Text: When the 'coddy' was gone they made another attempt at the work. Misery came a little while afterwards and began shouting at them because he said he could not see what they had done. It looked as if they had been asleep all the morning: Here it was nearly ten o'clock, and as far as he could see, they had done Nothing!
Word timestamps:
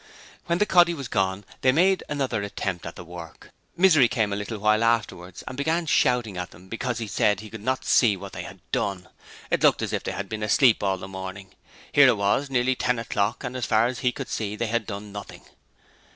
When 0.47 0.57
the 0.57 0.65
'coddy' 0.65 0.95
was 0.95 1.07
gone 1.07 1.45
they 1.61 1.71
made 1.71 2.01
another 2.09 2.41
attempt 2.41 2.87
at 2.87 2.95
the 2.95 3.03
work. 3.03 3.51
Misery 3.77 4.07
came 4.07 4.33
a 4.33 4.35
little 4.35 4.57
while 4.57 4.83
afterwards 4.83 5.43
and 5.45 5.55
began 5.55 5.85
shouting 5.85 6.37
at 6.37 6.49
them 6.49 6.67
because 6.69 6.97
he 6.97 7.05
said 7.05 7.39
he 7.39 7.51
could 7.51 7.61
not 7.63 7.85
see 7.85 8.17
what 8.17 8.33
they 8.33 8.41
had 8.41 8.61
done. 8.71 9.07
It 9.51 9.61
looked 9.61 9.83
as 9.83 9.93
if 9.93 10.01
they 10.03 10.13
had 10.13 10.27
been 10.27 10.41
asleep 10.41 10.81
all 10.81 10.97
the 10.97 11.07
morning: 11.07 11.53
Here 11.91 12.07
it 12.07 12.17
was 12.17 12.49
nearly 12.49 12.73
ten 12.73 12.97
o'clock, 12.97 13.43
and 13.43 13.55
as 13.55 13.67
far 13.67 13.85
as 13.85 13.99
he 13.99 14.11
could 14.11 14.27
see, 14.29 14.55
they 14.55 14.65
had 14.65 14.87
done 14.87 15.11
Nothing! 15.11 15.45